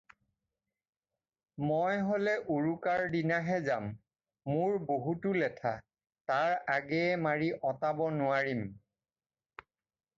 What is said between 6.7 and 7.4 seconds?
আগেয়ে